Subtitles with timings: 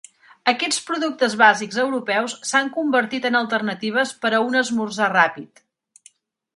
[0.51, 5.67] Aquests productes bàsics europeus s'han convertit en alternatives per a un esmorzar ràpid.